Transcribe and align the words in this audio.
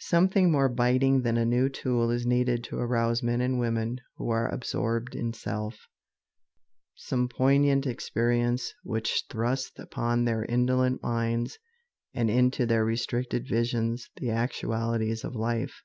Something 0.00 0.50
more 0.52 0.68
biting 0.68 1.22
than 1.22 1.38
a 1.38 1.46
new 1.46 1.70
tool 1.70 2.10
is 2.10 2.26
needed 2.26 2.62
to 2.64 2.76
arouse 2.76 3.22
men 3.22 3.40
and 3.40 3.58
women 3.58 3.98
who 4.18 4.28
are 4.28 4.46
absorbed 4.46 5.14
in 5.14 5.32
self 5.32 5.88
some 6.94 7.30
poignant 7.30 7.86
experience 7.86 8.74
which 8.82 9.24
thrusts 9.30 9.78
upon 9.78 10.26
their 10.26 10.44
indolent 10.44 11.02
minds 11.02 11.58
and 12.12 12.28
into 12.28 12.66
their 12.66 12.84
restricted 12.84 13.48
visions 13.48 14.10
the 14.18 14.28
actualities 14.28 15.24
of 15.24 15.34
life. 15.34 15.82